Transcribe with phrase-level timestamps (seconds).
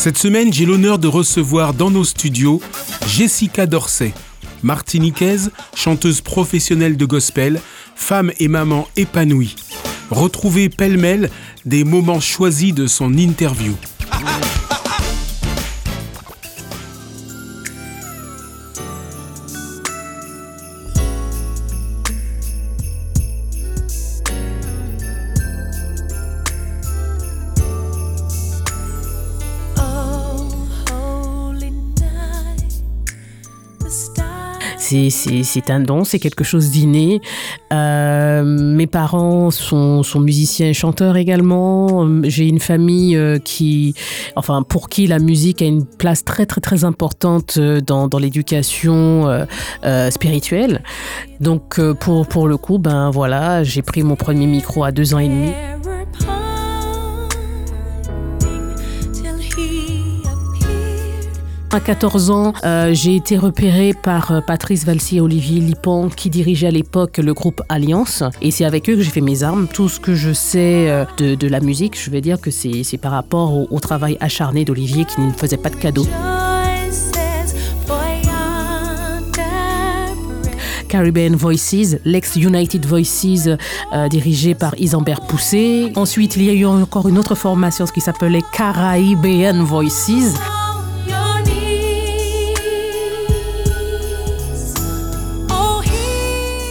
[0.00, 2.62] Cette semaine, j'ai l'honneur de recevoir dans nos studios
[3.06, 4.14] Jessica Dorsey,
[4.62, 7.60] martiniquaise, chanteuse professionnelle de gospel,
[7.96, 9.56] femme et maman épanouie.
[10.10, 11.28] Retrouvez pêle-mêle
[11.66, 13.74] des moments choisis de son interview.
[35.10, 37.20] C'est un don, c'est quelque chose d'inné.
[37.72, 42.06] Euh, mes parents sont, musiciens et chanteurs également.
[42.24, 43.94] J'ai une famille euh, qui,
[44.36, 48.18] enfin, pour qui la musique a une place très très très importante euh, dans, dans
[48.18, 49.46] l'éducation
[50.10, 50.82] spirituelle.
[51.40, 55.18] Donc pour, pour le coup, ben voilà, j'ai pris mon premier micro à deux ans
[55.18, 55.50] et demi.
[61.72, 66.28] À 14 ans, euh, j'ai été repérée par euh, Patrice Valsi et Olivier Lipan qui
[66.28, 68.24] dirigeaient à l'époque le groupe Alliance.
[68.42, 69.68] Et c'est avec eux que j'ai fait mes armes.
[69.72, 73.12] Tout ce que je sais euh, de, la musique, je vais dire que c'est par
[73.12, 76.08] rapport au, travail acharné d'Olivier qui ne faisait pas de cadeaux.
[80.88, 83.48] Caribbean Voices, l'ex-United Voices
[84.10, 85.92] dirigé par Isambert Poussé.
[85.94, 90.34] Ensuite, il y a eu encore une autre formation qui s'appelait Caribbean Voices.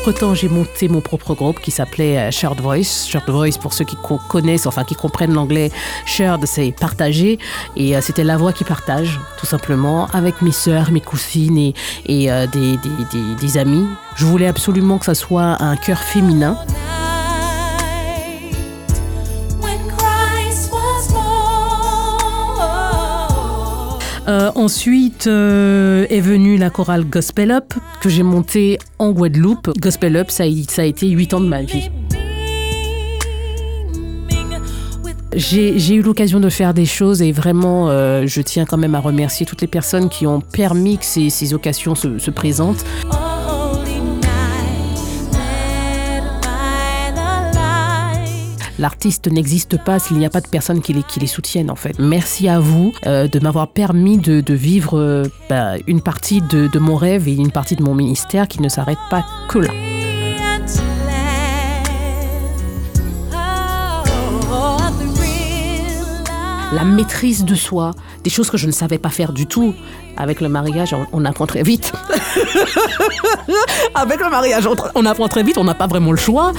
[0.00, 3.06] Entre-temps, j'ai monté mon propre groupe qui s'appelait euh, Shared Voice.
[3.06, 3.98] Shared Voice, pour ceux qui
[4.30, 5.70] connaissent, enfin qui comprennent l'anglais,
[6.06, 7.38] shared, c'est partager.
[7.76, 11.74] Et euh, c'était la voix qui partage, tout simplement, avec mes sœurs, mes cousines
[12.06, 13.84] et, euh, des, des, des amis.
[14.16, 16.56] Je voulais absolument que ça soit un cœur féminin.
[24.30, 29.76] Euh, ensuite euh, est venue la chorale Gospel Up que j'ai montée en Guadeloupe.
[29.80, 31.90] Gospel Up, ça a, été 8 ans de ma vie.
[35.34, 39.00] J'ai eu l'occasion de faire des choses et vraiment, euh, je tiens quand même à
[39.00, 42.84] remercier toutes les personnes qui ont permis que ces, occasions se présentent.
[48.80, 51.98] L'artiste n'existe pas s'il n'y a pas de personnes qui les, soutiennent en fait.
[51.98, 56.96] Merci à vous euh, de m'avoir permis de, vivre euh, bah, une partie de mon
[56.96, 59.70] rêve et une partie de mon ministère qui ne s'arrête pas que là.
[66.72, 67.90] la maîtrise de soi,
[68.22, 69.74] des choses que je ne savais pas faire du tout.
[70.16, 71.92] Avec le mariage, on, apprend très vite.
[73.94, 76.52] Avec le mariage, on apprend très vite, on n'a pas vraiment le choix.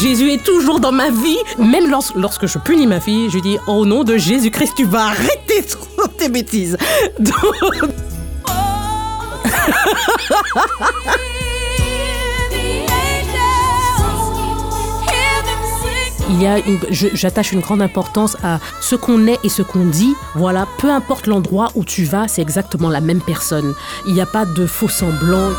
[0.00, 1.38] Jésus est toujours dans ma vie.
[1.58, 5.64] Même lorsque je punis ma fille, je dis au nom de Jésus-Christ, tu vas arrêter
[6.18, 6.76] tes bêtises.
[16.30, 16.58] il y a
[16.90, 20.14] j'attache une grande importance à ce qu'on est et ce qu'on dit.
[20.36, 23.74] Voilà, peu importe l'endroit où tu vas, c'est exactement la même personne.
[24.06, 25.52] Il n'y a pas de faux semblants.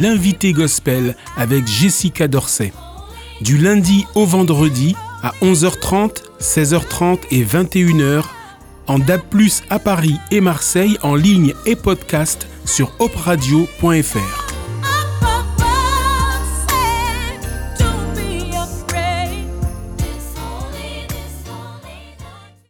[0.00, 2.72] L'invité gospel avec Jessica Dorsey.
[3.40, 8.24] Du lundi au vendredi à 11h30, 16h30 et 21h
[8.86, 9.22] en DAB+,
[9.70, 14.43] à Paris et Marseille en ligne et podcast sur opradio.fr.